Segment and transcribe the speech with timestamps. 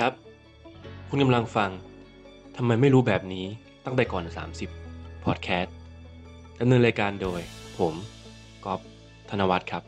[0.00, 0.18] ครับ
[1.08, 1.70] คุณกำลังฟัง
[2.56, 3.44] ทำไมไม่รู้แบบนี้
[3.84, 4.24] ตั้งแต่ก่อน
[4.74, 5.74] 30 พอดแคสต์
[6.60, 7.40] ดำเนินรายการโดย
[7.78, 7.94] ผม
[8.64, 8.80] ก๊อฟ
[9.30, 9.82] ธนวัฒน์ครับ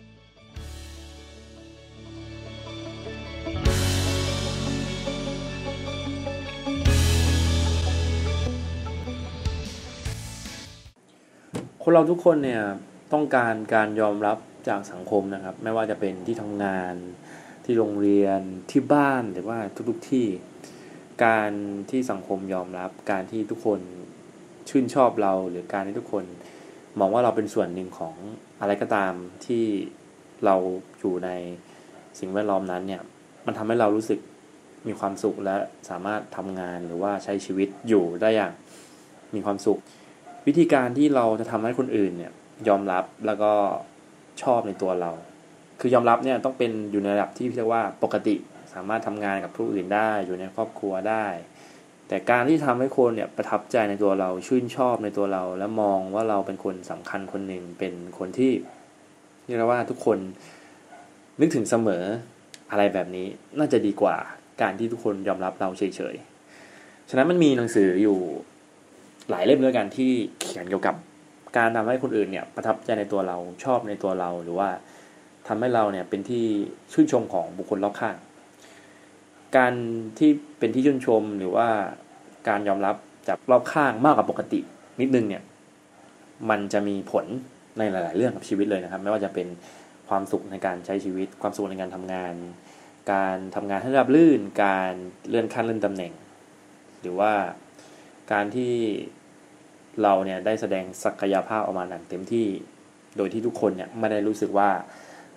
[11.83, 12.63] คนเราทุกคนเนี่ย
[13.13, 14.38] ต้องการการยอมรับ
[14.69, 16.95] จากสังคมนะครับ ไม่ว่าจะเป็นที่ทำงาน
[17.65, 18.41] ที่โรงเรียน
[18.71, 19.59] ที่บ้านหรือว่า
[19.91, 20.27] ทุกๆที่
[21.25, 21.51] การ
[21.91, 23.80] ที่สังคมยอมรับ การที่ทุกคน
[24.69, 26.25] ชื่นชอบเรา หรือการที่ทุกคน
[26.98, 28.15] มองว่าเราเป็นส่วนหนึ่งของ
[28.61, 29.12] อะไรก็ตาม
[29.47, 29.65] ที่
[30.45, 30.57] เรา
[31.01, 31.30] อยู่ใน
[32.19, 33.02] สิ่งแวดล้อมนั้นเนี่ย
[33.47, 34.21] มันทำให้เรารู้สึก
[34.87, 35.57] มีความสุขและ
[35.91, 38.52] สามารถทำงานหรือว่าใช้ชีวิตอยู่ได้อย่าง
[39.35, 39.80] มีความสุข
[40.47, 42.33] วิธีการที่เราจะทำให้คนอื่นเนี่ย
[42.69, 43.52] ยอมรับแล้วก็
[44.43, 45.10] ชอบในตัวเรา
[45.85, 48.37] คือยอมรับเนี่ยต้องเป็นอยู่ในระดับที่เรียกว่าปกติ
[48.75, 51.27] สามารถทำงานกับผู้อื่นได้อยู่ในครอบครัวได้
[52.09, 58.52] แต่การที่ทำให้คนเนี่ยประทับใจในตัวเราชื่นชอบในตัวเรา และมองว่าเราเป็นคนสำคัญคนหนึ่งเป็นคนที่
[59.45, 60.19] เรียกว่าทุกคน
[61.41, 62.05] นึกถึงเสมอ
[62.71, 63.27] อะไรแบบนี้
[63.59, 64.17] น่าจะดีกว่า
[64.62, 68.19] การที่ทุกคนยอมรับเราเฉยๆ ฉะนั้นมันมีหนังสืออยู่
[69.30, 70.94] หลายเล่มด้วยกันที่เขียนเกี่ยวกับ
[71.56, 74.69] การทำให้คนอื่นเนี่ยประทับใจในตัวเราชอบในตัวเราหรือว่า
[75.48, 76.44] ทำให้เราเนี่ยเป็นที่
[76.92, 78.16] ชื่นชมของบุคคลรอบข้าง
[79.56, 79.72] การ
[80.18, 81.68] ที่เป็นที่ชื่นชมหรือว่า
[82.48, 82.96] การยอมรับ
[83.28, 84.60] จากรอบข้างมากกว่าปกติ
[85.00, 85.42] นิดนึงเนี่ย
[86.50, 87.24] มันจะมีผล
[87.78, 89.48] ในหลาย ๆ เรื่องกับชีวิตเลยนะครับ ไม่ว่าจะเป็น
[90.08, 92.34] ความสุขในการใช้ชีวิต ความสุขในการทำงาน
[93.12, 94.92] การทำงานให้ราบรื่น การ
[95.28, 96.12] เลื่อนขั้นเลื่อนตำแหน่ง
[97.00, 97.32] หรือว่า
[98.32, 98.72] การที่
[100.02, 102.46] เราเนี่ยได้แสดงศักยภาพออกมาอย่างเต็มที่
[103.16, 104.70] โดยที่ทุกคนเนี่ยไม่ได้รู้สึกว่า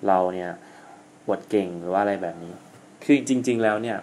[0.07, 0.51] เราเนี่ย
[1.27, 2.53] บวดเก่งหรือว่าอะไรแบบนี้
[3.03, 3.97] คือจริง ๆ แล้วเนี่ย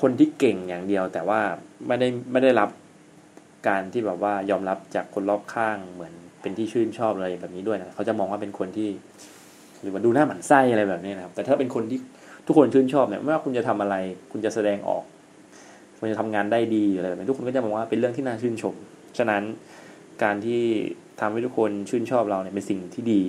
[0.00, 1.40] คนที่เก่งอย่างเดียว แต่ว่า
[1.86, 2.70] ไม่ได้ไม่ได้รับ
[3.68, 8.88] การที่แบบว่ายอมรับจากคนรอบข้างเหมือนเป็นที่ชื่นชอบอะไรแบบนี้ด้วยนะเขาจะมองว่าเป็นคนที่
[9.82, 11.98] หรือว่าดูหน้าหมันไส้อะไรแบบนี้นะครับ แต่ถ้าเป็นคนที่
[12.46, 13.94] ทุกคนชื่นชอบเนี่ยไม่ว่าคุณจะทำอะไร
[14.32, 15.04] คุณจะแสดงออก
[15.98, 18.74] คุณจะทำงานได้ดีอะไรแบบนี้ทุกคนก็จะมองว่าเป็นเรื่องที่น่าชื่นชม
[19.18, 19.42] ฉะนั้น
[20.22, 20.62] การที่
[21.20, 23.20] ทำให้ทุกคนชื่นชอบเราเนี่ยเป็นสิ่งที่ดี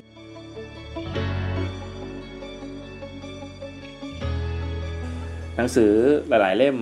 [5.58, 5.92] หนังสือ
[6.30, 6.78] หลาย ๆ เล่ม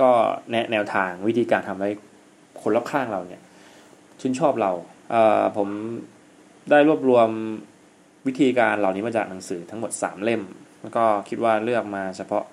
[0.00, 0.10] ก็
[0.50, 1.90] แนะแนวทางวิธีการทำให้
[2.62, 3.42] คนรอบข้างเราเนี่ย
[4.20, 4.72] ชื่นชอบเรา
[5.56, 5.68] ผม
[6.70, 7.28] ได้รวบรวม
[8.26, 10.42] วิธีการเหล่านี้มาจากหนังสือทั้งหมด 3 เล่ม
[10.82, 12.44] แล้วก็คิดว่าเลือกมาเฉพาะ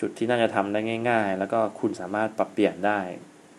[0.00, 2.98] จุดที่น่าจะทำได้ง่าย ๆ แล้วก็คุณสามารถปรับเปลี่ยนได้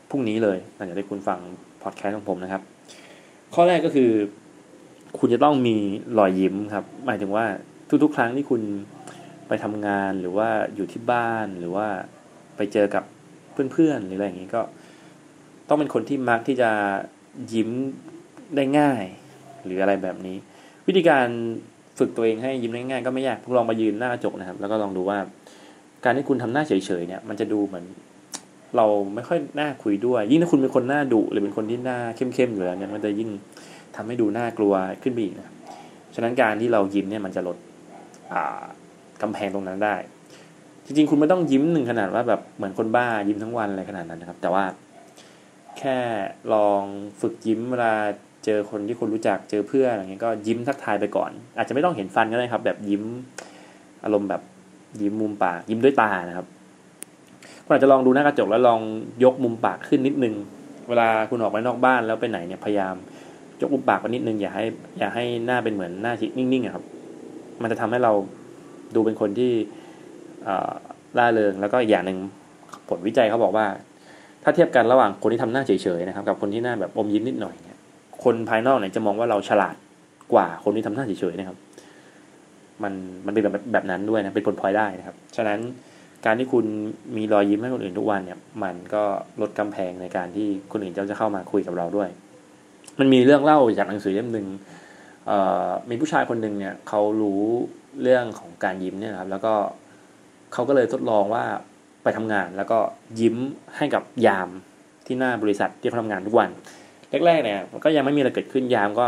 [0.10, 1.40] พรุ่งนี้เลยหลังจากที่คุณฟัง
[1.84, 2.62] พอดแคสต์ของผมนะครับ
[3.54, 4.12] ข้อแรกก็คือ
[5.20, 5.76] คุณจะต้องมี
[6.18, 7.46] รอยยิ้มครับ หมายถึงว่า
[8.04, 8.62] ทุกๆ ครั้งที่คุณ
[9.50, 11.88] ไปทำงานหรือว่าอยู่ที่บ้านหรือว่า
[12.58, 13.04] ไปเจอกับ
[13.74, 14.62] เพื่อนๆหรืออะไรอย่างนี้ก็
[15.68, 16.72] ต้องเป็นคนที่มักที่จะ
[17.54, 17.70] ยิ้ม
[18.56, 19.04] ได้ง่าย
[19.66, 20.38] หรืออะไรแบบนี้
[20.88, 21.28] วิธีการ
[22.00, 25.20] ฝึกตัวเองให้ยิ้มได้ง่ายก็ไม่ยากลองมายืนหน้ากระจกนะครับ แล้วก็ลองดูว่า
[26.04, 27.86] การที่คุณทำหน้าเฉยๆเนี่ย มันจะดูเหมือน
[28.78, 28.86] เรา
[29.16, 33.30] ไม่ค่อยน่าคุยด้วย ยิ่งถ้าคุณเป็นคนหน้าดุหรือเป็นคนที่หน้าเข้มๆอยู่แล้วเนี่ยมันจะยิ่ง
[33.96, 34.74] ทำให้ดูน่ากลัว
[35.04, 35.50] ขึ้นไปอีกนะ
[36.16, 37.58] ฉะนั้นการที่เรายิ้มเนี่ยมันจะลด
[39.22, 39.96] กำแพงตรงนั้นได้
[40.86, 44.64] จริงๆ คุณไม่ต้องยิ้มหนึ่งขนาดว่าแบบเหมือนคนบ้ายิ้มทั้งวันอะไรขนาดนั้นนะครับ แต่ว่า
[45.78, 45.98] แค่
[46.54, 46.84] ลอง
[47.22, 47.94] ฝึกยิ้มเวลา
[48.46, 53.04] เจอคนที่คุณรู้จักเจอเพื่อนอะไรเงี้ยก็ยิ้มทักทายไปก่อน อาจจะไม่ต้องเห็นฟันก็ได้ครับ แบบยิ้ม
[54.04, 54.42] อารมณ์แบบ
[55.02, 56.48] ยิ้มมุมปากยิ้มด้วยตานะครับ
[57.66, 58.82] คุณอาจจะลองดูหน้ากระจกแล้วลอง
[59.24, 60.36] ยกมุมปากขึ้นนิดนึง
[60.90, 62.96] เวลาคุณออกไปนอกบ้านแล้วไปไหนเนี่ยพยายาม
[63.62, 64.66] ยกมุมปากไปนิดนึงอย่าให้
[65.00, 66.86] อย่าให้หน้าเป็นเหมือนหน้าชิดนิ่งๆครับ
[67.62, 68.12] มันจะทำให้เรา
[68.96, 69.52] ดูเป็นคนที่
[71.18, 72.18] ล่าเริงแล้วก็อย่างหนึ่ง
[72.90, 73.66] ผลวิจัยเขาบอกว่า
[74.44, 77.78] ถ้าเทียบกันระหว่างคนที่ทำหน้าเฉยๆนะครับ กับคนที่หน้าแบบอมยิ้มนิดหน่อยเนี่ย
[78.24, 79.76] คนภายนอกเนี่ยจะมองว่าเราฉลาด
[80.34, 81.58] กว่าคนที่ทำหน้าเฉยๆนะครับ
[82.84, 82.94] มัน
[83.26, 85.60] มันเป็นแบบแบบนั้นด้วยนะเป็นผลพลอยได้นะครับ ฉะนั้น
[86.26, 86.66] การที่คุณ
[87.18, 89.04] มีรอยยิ้มให้คนอื่นทุกวันเนี่ย มันก็
[89.42, 92.10] ลดกำแพงในการที่คนอื่นจะจะเข้ามาคุยกับเราด้วย
[93.00, 94.48] มันมีเรื่องเล่าจากหนังสือเล่มหนึ่ง
[95.90, 97.44] มีผู้ชายคนหนึ่งเนี่ยเขารู้
[98.04, 99.54] เรื่องของการยิ้มเนี่ยครับ แล้วก็
[100.54, 101.44] เขาก็เลยทดลองว่า
[102.04, 102.80] ไปทำงานแล้วก็
[103.20, 103.36] ยิ้ม
[103.78, 104.50] ให้กับยาม
[105.06, 106.50] ที่หน้าบริษัทที่เขาทำงานทุกวัน
[107.26, 109.06] แรกๆเนี่ยก็ยังไม่มีอะไรเกิดขึ้นยามก็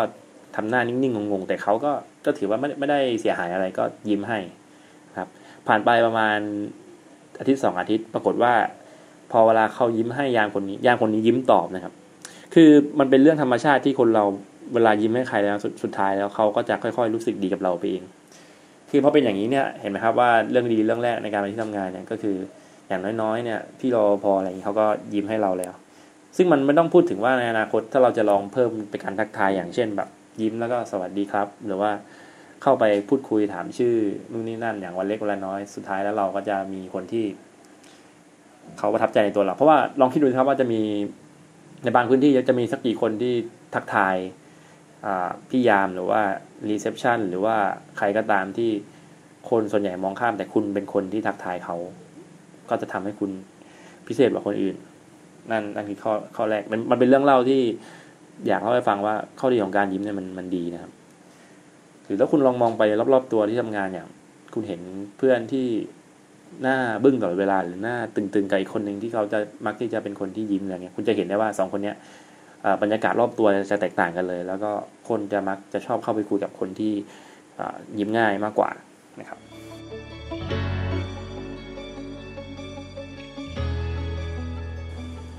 [0.55, 1.91] ทำหน้านิ่งๆงงๆแต่เขาก็
[2.25, 4.39] ก็ถือว่าไม่ไม่ได้เสียหายอะไรก็ยิ้มให้
[5.19, 5.29] ครับ
[5.67, 6.37] ผ่านไปประมาณ
[7.39, 8.53] อาทิตย์สองอาทิตย์ปรากฏว่า
[9.31, 11.93] พอเวลาเขายิ้มให้ยามคนนี้ ยามคนนี้ยิ้มตอบนะครับ
[12.53, 12.69] คือ
[12.99, 14.23] มันเป็นเรื่องธรรมชาติที่คนเรา
[14.73, 18.03] เวลายิ้มให้ใครแล้วสุดท้ายแล้วเขาก็จะค่อย ๆ รู้สึกดีกับเราไปเอง
[18.91, 22.35] คือพอเป็นอย่างนี้เนี่ยเห็นไหมครับว่าเรื่องดีเรื่องแรกในการไปที่ทำงานเนี่ยก็คือ
[22.87, 25.73] อย่างน้อยๆเนี่ยพี่รอพออะไรอย่างนี้เขาก็ยิ้มให้เราแล้ว
[26.37, 30.09] ซึ่งมันไม่ต้องพูดถึงว่าในอนาคตถ้าเราจะลองเพิ่มเป็นการทักทายอย่างเช่นแบบ
[30.41, 31.91] ยิ้มแล้วก็สวัสดีครับ หรือว่า
[32.63, 33.95] เข้าไปพูดคุยถามชื่อ
[34.31, 37.25] นู่นนี่นั่นอย่างวันเล็กวันน้อยสุดท้ายแล้วเราก็จะมีคนที่
[38.77, 40.81] เขาประทับใจในตัวเรา เพราะว่าลองคิดดูครับว่าจะมี
[41.83, 43.33] ในบางพื้นที่จะมีสักกี่คนที่
[43.75, 44.15] ทักทาย
[45.49, 46.21] พี่ยามหรือว่า
[46.69, 47.55] รีเซพชันหรือว่า
[47.97, 48.71] ใครก็ตามที่
[49.49, 51.75] คนส่วนใหญ่มองข้าม แต่คุณเป็นคนที่ทักทายเขา
[52.69, 53.31] ก็จะทำให้คุณ
[54.07, 54.75] พิเศษกว่าคนอื่น
[55.51, 57.61] นั่นนั่นคือข้อข้อแรกมันมันเป็นเรื่องเล่าที่
[58.47, 60.91] อยากเล่าให้ฟังว่าข้อดีของการยิ้มเนี่ยมันมันดีนะครับ
[62.05, 62.83] หรือถ้าคุณลองมองไป
[63.13, 64.07] รอบๆตัวที่ทำงานอย่าง
[64.53, 64.81] คุณเห็น
[65.17, 65.67] เพื่อนที่
[66.61, 71.95] หน้าบึ้งตลอดเวลาหรือหน้าตึงๆกับอีกคนหนึ่งที่เขาจะมักที่จะเป็นคนที่ยิ้มอะไรเงี้ยคุณจะเห็นได้ว่าสองคนเนี้ย
[72.81, 74.71] บรรยากาศรอบตัวจะแตกต่างกันเลย แล้วก็
[75.09, 76.93] คนจะมักจะชอบเข้าไปคุยกับคนที่
[77.99, 78.69] ยิ้มง่ายมากกว่า
[79.19, 79.39] นะครับ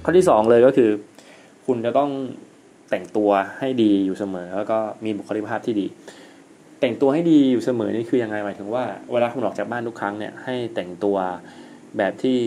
[0.04, 0.90] ข้อที่สองเลยก็คือ
[1.66, 2.10] คุณจะต้อง
[2.90, 5.86] แต่งตัวให้ดีอยู่เสมอ แล้วก็มีบุคลิกภาพที่ดี
[6.80, 11.16] แต่งตัวให้ดีอยู่เสมอนี่คือยังไงหมายถึงว่าเวลาคุณออกจากบ้านทุกครั้งเนี่ยให้แต่งตัว
[11.96, 12.38] แบบที่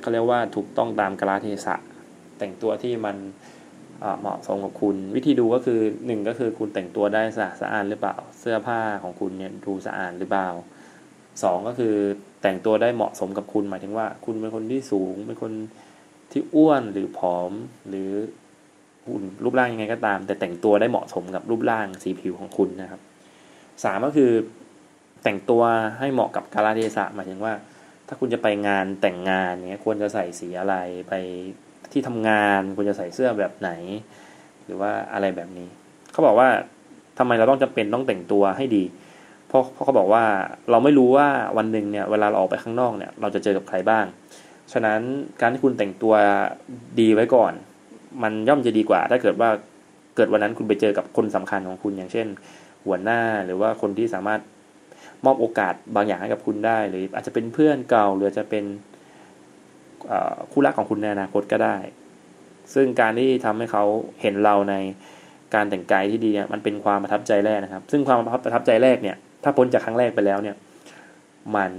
[0.00, 1.74] เขาเรียกว่าถูกต้องตามกาลเทศะ
[2.38, 3.16] แต่งตัวที่มัน
[3.57, 10.48] เเหมาะสมกับคุณ วิธีดูก็คือหนึ่งก็คือคุณแต่งตัวได้สะอาดสะอาดหรือเปล่า เสื้อผ้าของคุณเนี่ยดูสะอาดหรือเปล่า
[11.42, 11.94] สองก็คือ
[12.42, 15.52] แต่งตัวได้เหมาะสมกับคุณหมายถึงว่า คุณเป็นคนที่สูงเป็นคน
[16.32, 17.52] ที่อ้วนหรือผอม
[17.88, 18.10] หรือ
[19.06, 23.00] หุ่นรูปร่างยังไงก็ตาม แต่แต่งตัวได้เหมาะสมกับรูปร่างสีผิวของคุณนะครับ
[23.84, 24.32] สามก็คือ
[25.24, 25.62] แต่งตัว
[25.98, 27.54] ให้เหมาะกับกาลเทศะหมายถึงว่า
[28.08, 30.76] ถ้าคุณจะไปงานแต่งงานเนี้ยควรจะใส่สีอะไร
[31.08, 31.14] ไป
[31.92, 33.70] ที่ทำงานควรจะใส่เสื้อแบบไหน
[34.64, 35.68] หรือว่าอะไรแบบนี้
[36.12, 36.48] เขาบอกว่า
[37.18, 38.84] ทำไมเราต้องจำเป็นต้องแต่งตัวให้ดี
[39.48, 40.24] เพราะเพราะเขาบอกว่า
[40.70, 44.04] เราไม่รู้ว่าวันหนึ่งเนี่ยเวลาเราออกไปข้างนอกเนี่ย เราจะเจอกับใครบ้าง
[44.72, 45.00] ฉะนั้น
[45.40, 46.14] การที่คุณแต่งตัว
[47.00, 47.52] ดีไว้ก่อน
[48.22, 49.48] มันย่อมจะดีกว่า ถ้าเกิดว่า
[50.16, 52.26] เกิดวันนั้นคุณไปเจอกับคนสำคัญของคุณอย่างเช่น
[52.86, 54.40] หัวหน้าหรือว่าคนที่สามารถ
[55.24, 58.64] มอบโอกาสบางอย่างให้กับคุณได้ หรืออาจจะเป็นเพื่อนเก่าหรือจะเป็น
[60.52, 61.76] คู่รักของคุณในอนาคตก็ได้
[62.74, 63.84] ซึ่งการที่ทำให้เขา
[64.20, 64.74] เห็นเราใน
[65.54, 70.56] การแต่งกายที่ดีมันเป็นความประทับใจแรกนะครับ ซึ่งความประทับใจแรกเนี่ย ถ้าพ้นจากครั้งแรกไปแล้วเนี่ย
[71.56, 71.72] มัน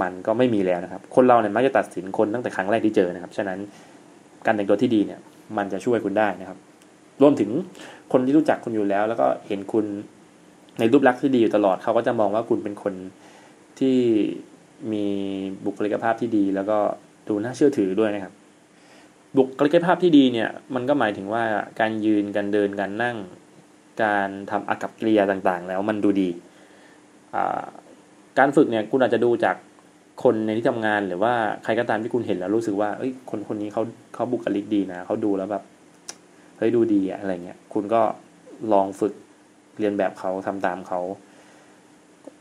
[0.00, 3.58] มันก็ไม่มีแล้วนะครับ คนเราเนี่ยมักจะตัดสินคนตั้งแต่ครั้งแรกที่เจอนะครับ ฉะนั้น
[4.46, 5.20] การแต่งตัวที่ดีเนี่ย
[5.56, 6.58] มันจะช่วยคุณได้นะครับ
[7.22, 7.50] รวมถึง
[8.12, 9.84] คนที่รู้จักคุณอยู่แล้ว แล้วก็เห็นคุณ
[10.78, 12.94] ในรูปลักษณ์ที่ดีอยู่ตลอดเขาก็จะมองว่าคุณเป็นคน
[13.78, 13.96] ที่
[14.92, 15.04] มี
[15.64, 16.78] บุคลิกภาพที่ดี แล้วก็
[17.28, 18.34] ดูน่าเชื่อถือด้วยนะครับ
[19.36, 21.44] บุคลิกภาพที่ดีเนี่ย มันก็หมายถึงว่า
[21.80, 23.16] การยืนการเดินการนั่ง
[24.02, 26.30] การทำอากับกิริยาต่างๆ แล้วมันดูดี
[28.38, 29.56] การฝึกเนี่ยคุณอาจจะดูจาก
[30.22, 31.32] คนในที่ทำงานหรือว่า
[31.64, 33.82] ใครก็ตามที่คุณเห็นแล้วรู้สึกว่าเอ้ยคนคนนี้เขา
[34.14, 35.64] เขาบุคลิกดีนะเขาดูแล้วแบบ
[36.58, 38.00] เฮ้ยดูดีอะอะไรเงี้ยคุณก็
[38.72, 39.12] ลองฝึก
[39.78, 41.00] เรียนแบบเขาทำตามเขา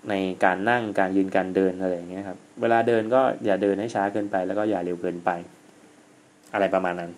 [0.09, 0.13] ใน
[0.43, 5.29] การนั่งการยืนการเดินอะไรอย่างเงี้ยครับ เวลาเดินก็อย่าเดินให้ช้าเกินไป แล้วก็อย่าเร็วเกินไป
[6.53, 7.11] อะไรประมาณนั้น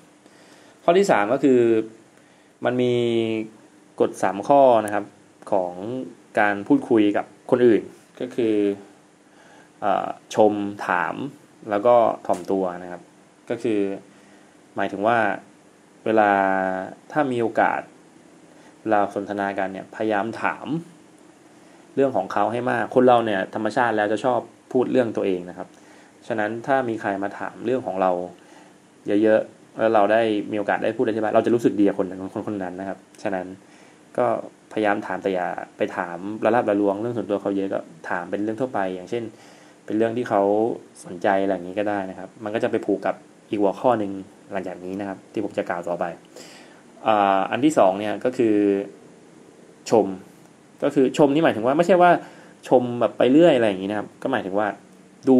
[0.83, 1.59] ข้อที่สามก็คือ
[2.65, 2.93] มันมี
[4.01, 5.05] กฎสามข้อนะครับ
[5.51, 5.73] ของ
[6.39, 7.81] การพูดคุยกับคนอื่น
[8.19, 8.55] ก็คือ
[9.83, 9.85] อ
[10.35, 10.53] ชม
[10.87, 11.15] ถาม
[11.69, 11.95] แล้วก็
[12.27, 13.01] ถ่อมตัวนะครับ
[13.49, 13.79] ก็คือ
[14.75, 15.17] หมายถึงว่า
[16.05, 16.31] เวลา
[17.11, 17.81] ถ้ามีโอกาส
[18.89, 20.67] เราสนทนากันเนี่ยพยายามถาม
[21.95, 24.39] เรื่องของเขาให้มาก คนเราเนี่ยธรรมชาติแล้วจะชอบ
[24.71, 25.67] พูดเรื่องตัวเองนะครับ
[26.27, 28.11] ฉะนั้นถ้ามีใครมาถามเรื่องของเรา
[29.07, 30.21] เยอะๆแล้วเราได้
[30.51, 33.45] มีโอกาสได้พูดอธิบายเราจะรู้สึกดีกับคนคนคนนั้นนะครับ ฉะนั้น
[34.17, 34.25] ก็
[34.73, 35.47] พยายามถามแต่อย่า
[35.77, 39.23] ไปถามระลาบระลวงเรื่องส่วนตัวเขาเยอะก็ถามเป็นเรื่องทั่วไป อย่างเช่น
[39.85, 40.41] เป็นเรื่องที่เขา
[41.05, 43.15] สนใจอะไรอย่างนี้ก็ได้นะครับ มันก็จะไปผูกกับ
[43.49, 44.11] อีกหัวข้อหนึ่ง
[44.51, 46.05] หลังจากนี้นะครับ ที่ผมจะกล่าวต่อไป
[47.51, 48.55] อันที่สองเนี่ยก็คือ
[49.89, 50.05] ชม
[50.83, 52.11] ก็คือชมนี่หมายถึงว่าไม่ใช่ว่า
[52.67, 54.67] ชมแบบไปเรื่อยอะไรอย่างนี้นะครับ ก็หมายถึงว่า
[55.29, 55.39] ดู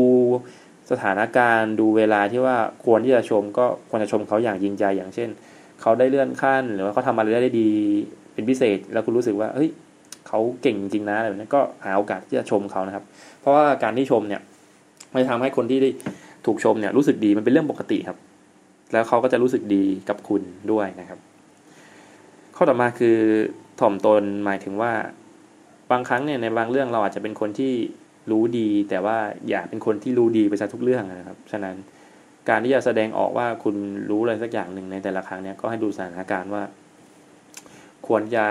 [0.91, 5.29] สถานการณ์ดูเวลาที่ว่าควรที่จะชม ก็ควรจะชมเขาอย่างจริงใจอย่างเช่น
[5.81, 7.69] เขาได้เลื่อนขั้น หรือว่าเขาทำอะไรได้ดี
[8.33, 9.69] เป็นพิเศษ แล้วคุณรู้สึกว่าเฮ้ย
[10.27, 13.03] เขาเก่งจริงนะอะไรแบบนี้ก็หาโอกาสที่จะชมเขานะครับ
[13.39, 14.41] เพราะว่าการที่ชมเนี่ย
[15.13, 15.89] มันทำให้คนที่ได้
[16.45, 18.17] ถูกชมเนี่ยรู้สึกดีมันเป็นเรื่องปกติครับ
[18.93, 21.19] แล้วเขาก็จะรู้สึกดีกับคุณด้วยนะครับ
[22.55, 23.17] ข้อต่อมาคือ
[23.79, 24.91] ถ่อมตนหมายถึงว่า
[25.91, 27.73] บางครั้งเนี่ยในบางเรื่องเราอาจจะเป็นคนที่
[28.31, 29.17] รู้ดี แต่ว่า
[29.49, 31.75] อย่าเป็นคนที่รู้ดีไปซะทุกเรื่องนะครับ ฉะนั้น
[32.49, 33.75] การที่จะแสดงออกว่าคุณ
[34.09, 36.63] รู้อะไรสักอย่างหนึ่งในแต่ละครั้งเนี่ยก็ให้ดูสถานการณ์ว่า
[38.07, 38.45] ควรจะ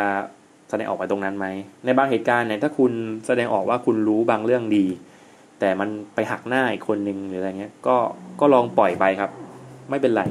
[0.68, 1.46] แสดงออกไปตรงนั้นไหม
[1.84, 2.92] ในบางเหตุการณ์เนี่ยถ้าคุณ
[3.26, 4.86] แสดงออกว่าคุณรู้บางเรื่องดี
[5.60, 7.96] แแต่มันไปหักหน้าอีกคนหนึ่งหรืออะไรเงี้ยก็
[8.40, 9.30] ก็ลองปล่อยไปครับ
[9.90, 10.22] ไม่เป็นไร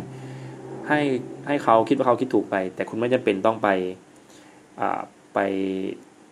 [0.88, 1.00] ให้
[1.48, 3.70] ให้เขาคิดว่าเขาคิดถูกไป แต่คุณไม่จำเป็นต้องไป
[4.80, 5.00] อ่า
[5.34, 5.40] ไป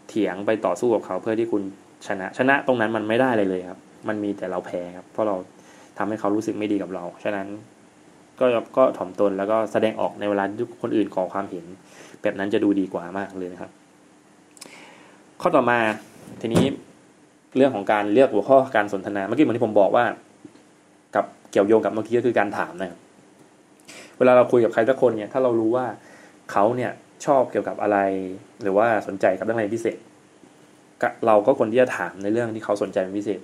[0.09, 1.61] เถียงไปต่อสู้กับเขาเพื่อที่คุณ
[2.07, 5.35] ชนะ ชนะตรงนั้นมันไม่ได้เลยเลยครับ มันมีแต่เราแพ้ครับ เพราะเรา
[5.97, 7.47] ทำให้เขารู้สึกไม่ดีกับเรา ฉะนั้น
[8.39, 8.45] ก็
[8.77, 11.65] ก็ถ่อมตนแล้วก็แสดงออกในเวลาที่คนอื่นขอความเห็น
[12.21, 13.71] แบบนั้นจะดูดีกว่ามากเลยนะครับ
[15.41, 15.79] ข้อต่อมา
[16.41, 16.65] ทีนี้
[17.57, 20.05] เรื่องของการเลือกหัวข้อการสนทนาเมื่อกี้เหมือนที่ผมบอกว่า
[21.15, 22.99] กับเกี่ยวโยงกับเมื่อกี้ก็คือการถามนะครับ
[24.17, 25.85] เวลาเราคุยกับใครสักคนเนี่ย ถ้าเรารู้ว่า
[26.51, 26.91] เขาเนี่ย
[27.25, 27.97] ชอบเกี่ยวกับอะไร
[28.61, 29.97] หรือว่าสนใจกับเรื่องอะไรพิเศษ
[31.25, 33.39] เราก็ควรที่จะถามในเรื่องที่เขาสนใจเป็นพิเศษ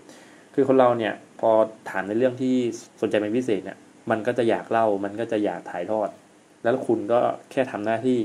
[0.55, 1.49] คือคนเราเนี่ยพอ
[1.89, 2.55] ถามในเรื่องที่
[3.01, 3.77] สนใจเป็นพิเศษเนี่ย
[4.11, 6.09] มันก็จะอยากเล่า มันก็จะอยากถ่ายทอด
[6.63, 7.19] แล้วคุณก็
[7.51, 8.17] แค่ทำหน้าที่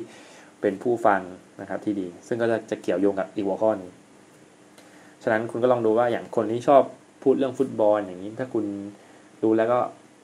[0.61, 1.21] เป็นผู้ฟัง
[1.61, 3.91] นะครับที่ดี ซึ่งก็จะจะเกี่ยวโยงกับอีกหัวข้อนึง
[5.23, 6.83] ฉะนั้นคุณก็ลองดูว่าอย่างคนที่ชอบ
[7.23, 8.65] พูดเรื่องฟุตบอลอย่างนี้ ถ้าคุณ
[9.43, 9.79] รู้แล้วก็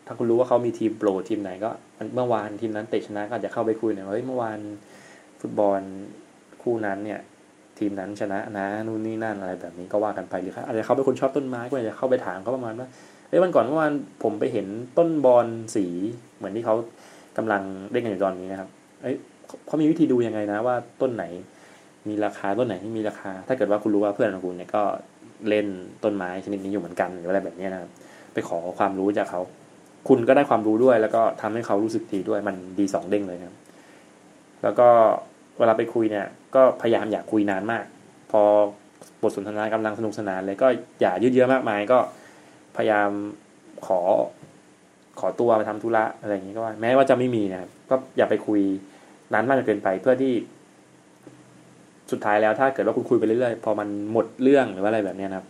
[0.06, 1.70] ถ้าคุณรู้ว่าเขามีทีมโปรทีมไหนก็
[2.14, 4.58] เมื่อวานทีมนั้นเตะชนะก็อาจจะเข้าไปคุยหน่อยว่าเฮ้ยเมื่อวาน
[5.40, 5.80] ฟุตบอล
[6.62, 7.20] คู่นั้นเนี่ย
[7.78, 12.88] ทีมนั้นชนะนะนู่นนี่นั่นอะไรแบบนี้ก็ว่ากันไปหรืออาจจะเขาเป็นคนชอบต้นไม้ก็อาจจะเข้าไปถามเขาประมาณว่า
[13.28, 14.66] เอ้ยวันก่อนเมื่อวานผมไปเห็น
[14.98, 15.86] ต้นบอลสี
[16.36, 16.74] เหมือนที่เขา
[17.36, 18.68] กำลังเล่นกันอยู่ตอนนี้นะครับ
[19.02, 19.14] เอ้ย
[19.66, 21.24] เขามีวิธีดูยังไงนะ ว่าต้นไหน
[22.08, 24.82] มีราคาต้นไหนที่มีราคา ถ้าเกิดว่าคุณรู้ว่าเพื่อนของคุณเนี่ยก็
[25.48, 25.66] เล่น
[26.04, 27.90] ต้นไม้ชนิดนี้อยู่เหมือนกันหรืออะไรแบบนี้นะครับ
[28.34, 29.40] ไปขอความรู้จากเขา
[30.08, 33.56] คุณก็ได้ความรู้ด้วย แล้วก็ทำให้เขารู้สึกดีด้วยมันดีสองเด้งเลยครับ
[34.66, 34.88] แล้วก็
[35.58, 37.84] เวลาไปคุยเนี่ยก็พยายามอยากคุยนานมาก
[38.30, 38.42] พอ
[39.22, 40.66] บทสนทนากำลังสนุกสนานเลยก็
[41.00, 41.98] อย่ายืดเยอะมากมายก็
[42.76, 43.10] พยายาม
[43.86, 44.00] ขอ
[45.20, 48.60] ขอตัวไปทำธุระอะไรอย่างนี้ก็ว่าแม้ว่าจะไม่มีนะครับก็อย่าไปคุย
[49.32, 50.32] นานมากจนเกินไปเพื่อที่
[52.12, 55.46] สุดท้ายแล้วถ้าเกิดว่าคุณคุยไปเรื่อยๆพอมันหมดเรื่องหรือว่าอะไรแบบนี้นะครับ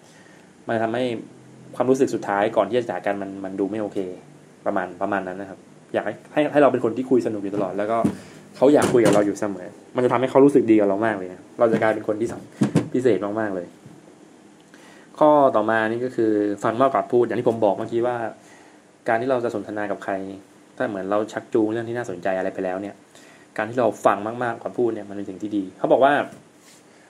[0.68, 1.04] มันทำให้
[1.76, 3.98] ความรู้สึกสุดท้ายก่อนที่จะจากกันมันมันดูไม่โอเค
[4.66, 5.58] ประมาณประมาณนั้นนะครับ
[5.94, 7.98] อยากให้ให้ให้เราเป็นคนที่คุยสนุกอยู่ตลอดแล้วก็
[8.56, 12.38] เขาอยากคุยกับเราอยู่เสมอ มันจะทำให้เขารู้สึกดีกับเรามากเลยนะ เราจะกลายเป็นคนที่สั
[12.92, 13.66] พิเศษมากๆเลย
[15.18, 16.32] ข้อต่อมานี่ก็คือ
[16.64, 18.16] ฟังมากกว่าพูด อย่างที่ผมบอกเมื่อกี้ว่า
[19.08, 20.12] การที่เราจะสนทนากับใคร
[20.76, 22.94] ถ้าเหมือนเราชักจูงเรื่องที่น่าสนใจอะไรไปแล้วเนี่ย
[23.56, 26.12] การที่เราฟังมากๆกว่าพูดเนี่ยมันเป็นสิ่งที่ดี เขาบอกว่า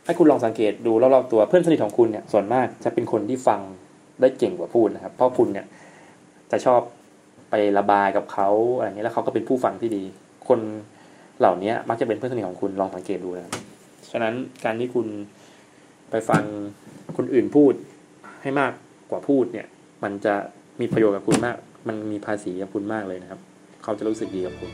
[0.04, 3.60] ให้คุณลองสังเกตดูรอบๆตัวเพื่อนสนิทของคุณเนี่ย ส่วนมากจะเป็นคนที่ฟัง
[4.20, 5.66] ได้เก่งกว่าพูดนะครับ เพราะคุณเนี่ย
[6.50, 6.80] จะชอบ
[7.50, 10.02] ไประบายกับเขาอะไรเงี้ยแล้วเขาก็เป็นผู้ฟังที่ดี
[10.48, 10.60] คน
[11.40, 13.52] เหล่านี้มักจะเป็นเพื่อนสนิทของคุณลองสังเกตดูนะ
[14.10, 15.06] ฉะนั้นการที่คุณ
[16.10, 16.42] ไปฟัง
[17.16, 17.72] คนอื่นพูด
[18.42, 18.72] ให้มาก
[19.10, 19.66] กว่าพูดเนี่ย
[20.02, 20.34] มันจะ
[20.80, 21.56] มีประโยชน์กับคุณมาก
[21.88, 23.40] มันมีภาษีกับคุณมากเลยนะครับ
[23.82, 24.70] เขาจะรู้สึกดีกับคุณ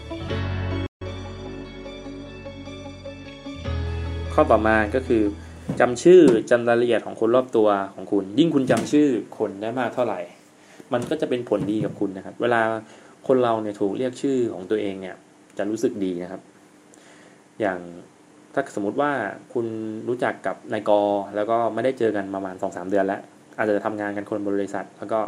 [4.34, 5.22] ข้อต่อมาก็คือ
[5.80, 10.20] จำชื่อจำรายละเอียดของคนรอบตัวของคุณ ยิ่งคุณจำชื่อคนได้มากเท่าไหร่
[10.92, 12.60] มันก็จะเป็นผลดีกับคุณนะครับ เวลา
[13.28, 15.16] คนเราเนี่ยถูกเรียกชื่อของตัวเองเนี่ย
[15.58, 16.40] จะรู้สึกดีนะครับ
[17.62, 17.80] อย่าง
[18.54, 19.10] ถ้าสมมติว่า
[19.52, 19.66] คุณ
[20.08, 20.92] รู้จักกับนายก
[21.36, 23.20] แล้วก็ไม่ได้เจอกันประมาณสองสามเดือนแล้ว
[23.58, 25.18] อาจจะทำงานกันคนบริษัท แล้วก็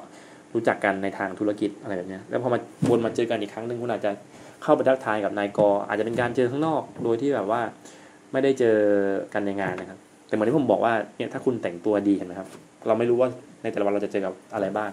[0.55, 4.11] รู้จักกันในทางธุรกิจอะไรแบบนี้แล้วพอมาวนมาเจอกันอีกครั้งหนึ่งคุณอาจจะ
[4.63, 7.61] เข้าไปทักทายกับนายกอาจจะเป็นการเจอข้างนอก โดยที่แบบว่า
[8.33, 8.77] ไม่ได้เจอ
[9.35, 9.99] กันในงานนะครับ
[10.29, 12.49] แต่เหมือนที่ผมบอกว่าเนี่ยถ้าคุณแต่งตัวดีเห็นไหมครับ
[12.87, 13.29] เราไม่รู้ว่า
[13.63, 14.91] ในแต่ละวันเราจะเจอกับอะไรบ้าง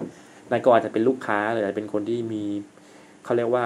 [0.51, 2.43] นายกอาจจะเป็นลูกค้าหรืออาจจะเป็นคนที่มี
[3.25, 3.65] เขาเรียกว่า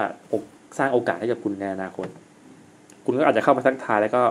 [0.78, 2.08] สร้างโอกาสให้กับคุณในอนาคต
[3.06, 4.24] คุณก็อาจจะเข้ามาทักทายแล้วก็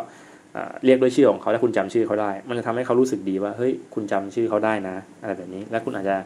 [0.84, 6.16] เรียกด้วยชื่อของเขาแล้วคุณจำชื่อเขาได้ มันจะทำให้เขารู้สึกดีว่าเฮ้ยคุณจำชื่อเขาได้นะอะไรแบบนี้ แล้วคุณอาจจะ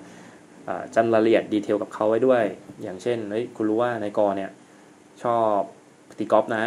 [0.94, 2.42] จำรายละเอียดดีเทลกับเขาไว้ด้วย
[2.82, 4.50] อย่างเช่นเฮ้ยคุณรู้ว่านายกเนี่ย
[5.22, 5.58] ชอบ
[6.18, 6.64] ตีกอล์ฟนะ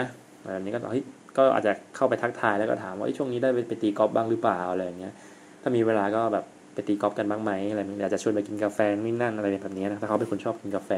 [0.54, 1.04] แบบนี้ก็เฮ้ย
[1.38, 5.14] ก็อาจจะเข้าไปทักทายแล้วก็ถามว่าช่วงนี้ได้ไปตีกอล์ฟบ้างหรือเปล่าอะไรอย่างเงี้ย
[5.62, 10.92] ถ้ามีเวลาก็แบบไปตีกอล์ฟกันบ้างไหมอะไรอยากจะชวนไปกินกาแฟนี่นั่นอะไรแบบนี้นะถ้าเขาเป็นคนชอบกินกาแฟ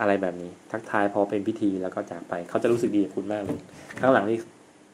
[0.00, 3.58] อะไรแบบนี้ ทักทายพอเป็นพิธีแล้วก็จากไป เขาจะรู้สึกดีกับคุณมากเลย
[4.00, 4.38] ข้างหลังนี่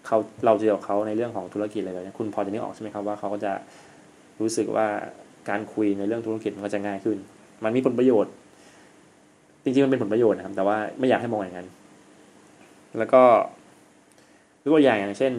[0.07, 3.53] เขาเราเจอกับเขาในเรื่องของธุรกิจอะไรแบบนี้คุณพอจะนึกออกใช่ไหมครับว่าเขาก็จะ
[4.41, 4.87] รู้สึกว่า
[5.49, 7.17] การคุยในเรื่องธุรกิจมันก็จะง่ายขึ้น
[7.65, 8.33] มันมีผลประโยชน์
[9.63, 11.69] จริงๆมันเป็นผลประโยชน์นะครับ แต่ว่าไม่อยากให้มองอย่างนั้น
[12.99, 13.23] แล้วก็
[14.63, 15.33] ยกตัวอย่างอย่างเช่น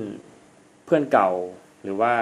[0.86, 1.29] เพื่อนเก่า
[1.84, 2.13] หรือว่า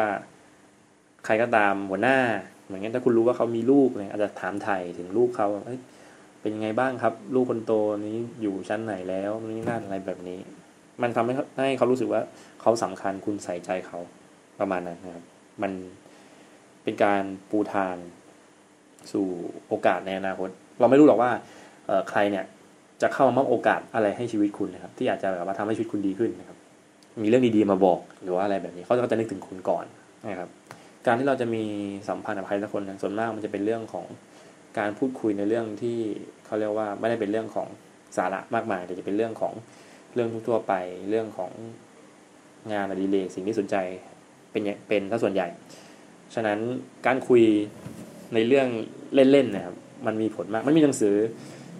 [1.25, 2.17] ใครก็ตามหัวหน้า
[2.65, 5.47] เหมือนกันถ้าคุณรู้ว่าเขามีลูกเนี่ยอาจจะถามไถ่ถึงลูกเขา
[6.43, 7.71] เป็นยังไงบ้างครับ ลูกคนโต
[8.05, 10.39] นี้อยู่ชั้นไหนแล้วนี่นั่นอะไรแบบนี้
[11.01, 12.21] มันทำให้ให้เขารู้สึกว่า
[12.61, 13.99] เขาสำคัญคุณใส่ใจเขา
[14.59, 15.23] ประมาณนั้นนะครับ
[15.61, 15.71] มัน
[16.83, 17.95] เป็นการปูทาง
[19.11, 19.27] สู่
[19.67, 21.31] โอกาสในอนาคต เราไม่รู้หรอกว่า
[22.09, 22.45] ใครเนี่ย
[23.01, 26.57] จะเข้ามามอบโอกาสอะไรให้ชีวิตคุณนะครับ ที่อาจจะแบบว่าทำให้ชีวิตคุณดีขึ้นนะครับ
[27.23, 29.85] มีเรื่องดีๆมาบอกหรือว่าอะไรแบบนี้เขาจะนึกถึงคุณก่อน
[30.29, 30.49] นะครับ
[31.05, 31.63] การที่เราจะมี
[32.09, 34.05] สัมพันธ์กับใครสักคนส่วนมากมันจะเป็นเรื่องของ
[34.77, 35.97] การพูดคุยในเรื่องที่
[36.45, 37.67] เขาเรียกว่าไม่ได้เป็นเรื่องของ
[38.17, 39.53] สาระมากมาย แต่จะเป็นเรื่องของ
[40.13, 40.73] เรื่องทั่วไป
[41.09, 41.51] เรื่องของ
[42.73, 43.75] งานอดิเรกสิ่งที่สนใจ
[44.51, 45.47] เป็นเป็นถ้าส่วนใหญ่
[46.35, 46.59] ฉะนั้น
[47.05, 47.43] การคุย
[48.33, 48.67] ในเรื่อง
[49.13, 49.75] เล่นๆนะครับ
[50.05, 51.15] มันมีผลมากมันมีหนังสือ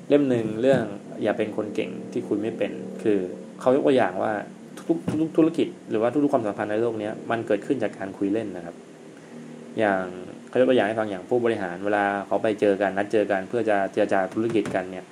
[0.10, 0.84] เล่มหนึ่งเรื่อง
[1.24, 2.72] อย่าเป็นคนเก่งที่คุณไม่เป็น
[3.04, 3.20] คือ
[3.60, 4.32] เขายกตัวอย่างว่า
[4.80, 8.76] ทุกทุกธุรกิจหรือว่าทุกๆความสัมพันธ์ในโลกนี้มันเกิดขึ้นจากการคุยเล่นนะครับ
[9.80, 10.06] อย่าง
[10.54, 15.06] เขายกตัวอย่างให้ฟังอย่างผู้บริหารเวลาเขาไปเจอกันนัดเจอกัน เพื่อจะเจรจาธุรกิจกันเนี่ย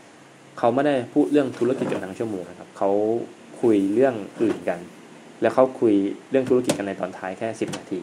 [0.57, 2.89] เขาไม่ได้พูดเรื่องธุรกิจกันทั้งชั่วโมงนะครับเขา
[3.61, 4.79] คุยเรื่องอื่นกัน
[5.41, 5.93] แล้วเขาคุย
[6.29, 8.01] เรื่องธุรกิจกันในตอนท้ายแค่สิบนาที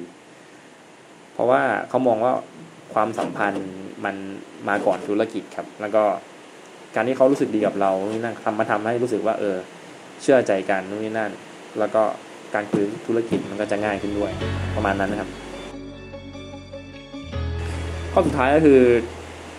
[1.33, 2.33] เพราะว่าเขามองว่า
[2.95, 3.69] ความสัมพันธ์
[4.05, 4.17] มัน
[4.69, 6.03] มาก่อนธุรกิจครับ แล้วก็
[6.95, 9.57] การที่เขารู้สึกดีกับเรานี่นั่นทำมาทำให้รู้สึกว่าเออ
[10.23, 11.31] เชื่อใจกันนู่นนี่นั่น
[11.79, 12.03] แล้วก็
[12.55, 14.33] การคุยธุรกิจมันก็จะง่ายขึ้นด้วย
[14.77, 15.31] ประมาณนั้นนะครับ
[18.19, 18.81] ข้อสุดท้ายก็คือ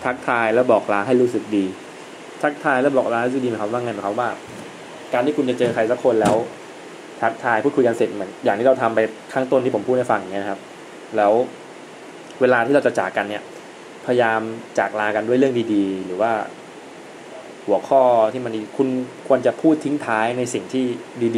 [0.04, 1.64] ทักทายแล้วบอกลาให้รู้สึกดี
[2.42, 4.28] ทักทายแล้วบอกลาให้รู้สึกดีหมายความว่าไงหมายความว่า
[5.12, 6.36] การที่คุณจะเจอใครสักคนแล้ว
[7.22, 9.00] ทักทายพูดคุยกันเสร็จเหมือนอย่างที่เราทำไป
[9.32, 10.60] ข้างต้นที่ผมพูดให้ฟังอย่างเงี้ยครับ
[11.16, 11.32] แล้ว
[12.40, 13.42] เวลาที่เราจะจากกันเนี่ย
[14.06, 14.40] พยายาม
[14.78, 16.32] จากลากันด้วยเรื่องดีๆ หรือว่า
[17.66, 18.02] หัวข้อ
[18.32, 18.88] ที่มันดีคุณ
[19.28, 20.84] ควรจะพูดทิ้งท้ายในสิ่งที่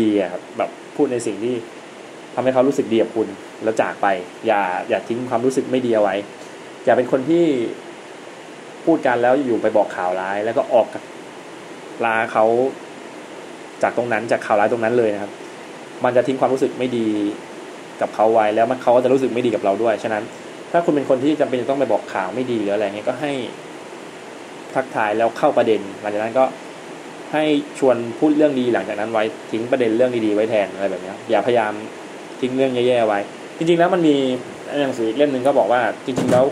[0.00, 1.54] ดีๆครับแบบพูดในสิ่งที่
[2.34, 3.28] ทำให้เขารู้สึกดีกับคุณ
[3.62, 4.06] แล้วจากไป
[4.46, 6.16] อย่าอย่าทิ้งความรู้สึกไม่ดีเอาไว้
[6.84, 7.44] อย่าเป็นคนที่
[8.84, 10.86] พูดกันแล้วอยู่ไปบอกข่าวร้าย แล้วก็ออก
[12.04, 12.44] ลาเขา
[13.82, 15.32] จากตรงนั้นจากข่าวร้ายตรงนั้นเลยนะครับ
[16.04, 17.08] มันจะทิ้งความรู้สึกไม่ดี
[18.00, 20.22] กับเขาไว้แล้วมันเขาก็จะรู้สึกไม่ดีกับเราด้วยฉะนั้น
[20.72, 23.32] ถ้าคุณเป็นคนที่จำเป็นจะต้องไปบอกข่าวไม่ดีหรืออะไรเงี้ยก็ให้
[24.74, 26.44] ทักทายแล้วเข้าประเด็น หลังจากนั้นก็
[27.32, 27.44] ให้
[27.78, 31.72] ชวนพูดเรื่องดีหลังจากนั้นไว้ทิ้งประเด็นเรื่องดีๆไว้แทนอะไรแบบนี้อย่าพยายาม
[32.40, 33.18] ทิ้งเรื่องแย่ๆไว้
[33.58, 34.16] จริงๆแล้วมันมี
[34.80, 36.44] หนังสืออีกเล่มหนึ่งก็บอกว่าจริงๆแล้ว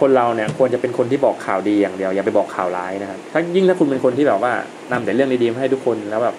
[0.00, 4.52] คนเราเนี่ยควรจะเป็นคนที่บอกข่าวดีอย่างเดียวอย่าไปบอกข่าวร้ายนะครับถ้ายิ่งถ้าคุณเป็นคนที่แบบว่า
[4.92, 6.36] นำแต่เรื่องดีๆให้ทุกคนแล้วแบบ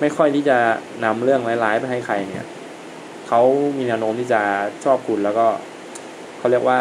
[0.00, 0.56] ไม่ค่อยที่จะ
[1.04, 2.46] นำเรื่องร้ายๆไปให้ใครเนี่ย
[3.28, 3.40] เขา
[3.78, 4.40] มีแนวโน้มที่จะ
[4.84, 5.46] ชอบคุณแล้วก็
[6.38, 6.78] เขาเรียกว่า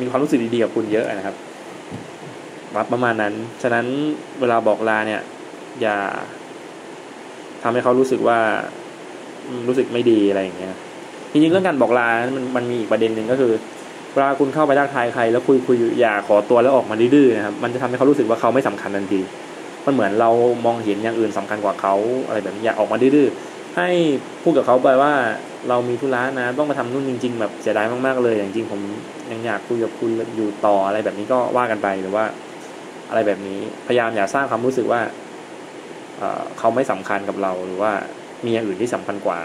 [0.00, 1.36] มีความรู้สึกดีๆกับคุณเยอะนะครับ
[2.92, 3.86] ประมาณนั้น ฉะนั้น
[4.40, 5.20] เวลาบอกลาเนี่ย
[5.80, 5.96] อย่า
[7.62, 8.38] ทำให้เขารู้สึกว่า
[9.68, 10.76] รู้สึกไม่ดีอะไรอย่างเงี้ย
[11.32, 13.52] จริงๆเรื่องการบอกลา มันมันมีอีกประเด็นหนึ่งก็คือ
[14.12, 19.20] เวลาคุณเข้าไปทักทายใคร แล้วคุยคุยอย่าขอตัวแล้วออกมาดื้อๆนะครับมันจะทำให้เขารู้สึกว่าเขาไม่สำคัญทันที
[19.86, 20.30] มันเหมือนเรา
[20.66, 21.94] มองเห็นอย่างอื่นสำคัญกว่าเขา
[22.26, 23.88] อะไรแบบนี้อย่าออกมาดื้อๆให้
[24.42, 25.12] พูดกับเขาไปว่า
[25.68, 28.80] เรามีธุระนะต้องมาทำนู่นจริง ๆ แบบเสียดายมากๆเลยอย่างจริงผม
[29.30, 32.24] ยังอยากคุยกับคุณอยู่ต่ออะไรแบบนี้ก็ว่ากันไปหรือว่า
[33.10, 35.00] อะไรแบบนี้พยายามอย่าสร้างความรู้สึกว่า
[36.58, 37.92] เขาไม่สำคัญกับเราหรือว่า
[38.44, 39.38] มีอย่างอื่นที่สำคัญกว่า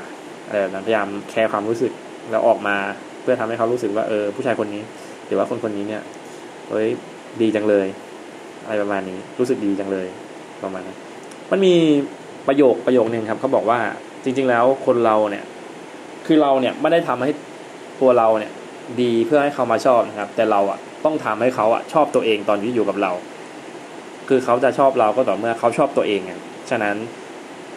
[0.48, 1.92] อะไรแบบนั้นพยายามแคร์ความรู้สึก
[2.32, 2.76] แล้วออกมา
[3.22, 4.84] เพื่อทำให้เขารู้สึกว่าเออผู้ชายคนนี้
[5.28, 6.02] หรือว่าคนคนนี้เนี่ย
[6.70, 6.88] เฮ้ย
[7.42, 7.88] ดีจังเลย
[8.66, 10.08] อะไรประมาณนี้รู้สึกดีจังเลย
[10.64, 10.98] ประมาณนั้น
[11.52, 11.74] มันมี
[12.48, 13.80] ประโยคประโยคนึงครับเขาบอกว่า
[14.24, 15.46] จริง ๆ แล้วคนเราเนี่ย
[16.26, 17.32] คือเราเนี่ยไม่ได้ทำให้
[18.02, 18.52] ตัวเราเนี่ย
[19.02, 23.12] ดีเพื่อให้เขามาชอบนะครับ แต่เราอะต้องทำให้เขาอะชอบตัวเองตอนที่อยู่กับเรา
[24.28, 26.96] คือเขาจะชอบเราก็ต่อเมื่อเขาชอบตัวเองอะฉะนั้น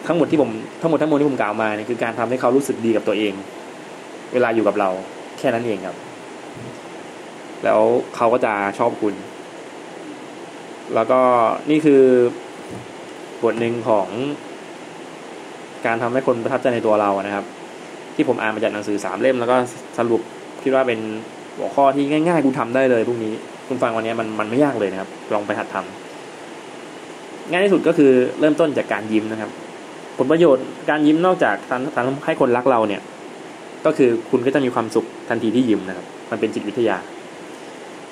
[0.07, 0.49] ทั้งหมดที่ผม
[0.81, 3.33] ทั้งหมดทั้งมวลที่ผมกล่าวมาเนี่ยคือการทำให้เขารู้สึกดีกับตัวเอง
[4.33, 4.89] เวลาอยู่กับเรา
[5.39, 5.97] แค่นั้นเองครับ
[7.63, 7.81] แล้ว
[8.15, 9.13] เขาก็จะชอบคุณ
[10.95, 11.19] แล้วก็
[11.69, 12.03] นี่คือ
[13.43, 14.07] บทหนึ่งของ
[15.85, 17.45] การทำให้คนประทับใจในตัวเรานะครับ
[18.15, 19.55] ที่ผมอ่านมาจากหนังสือสามเล่มแล้วก็
[19.97, 20.21] สรุป
[20.63, 20.99] คิดว่าเป็น
[21.57, 23.33] หัวข้อที่ง่ายๆคุณทำได้เลยพรุ่งนี้
[23.67, 29.51] คุณฟังวันนี้มันมันไม่ยากเลยนะครับ ลองไปหัดทำง่ายที่สุดก็คือเริ่มต้นจากการยิ้มนะครับ
[30.17, 31.55] ผลประโยชน์การยิ้มนอกจาก
[31.95, 33.01] ทำให้คนรักเราเนี่ย
[33.85, 36.97] ก็คือคุณก็จะมีความสุขทันทีที่ยิ้มนะครับ มันเป็นจิตวิทยา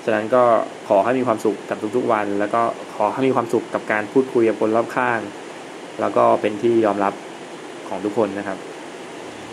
[0.06, 0.44] ฉะนั้นก็
[0.88, 2.62] ขอให้มีความสุขกับทุกๆวัน แล้วก็
[2.96, 5.20] ขอให้มีความสุขกับการพูดคุยกับคนรอบข้าง
[6.02, 7.14] แล้วก็เป็นที่ยอมรับ
[7.90, 8.58] ของทุกคนนะครับ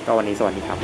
[0.06, 0.78] ก็วันนี้สวัสดีครับ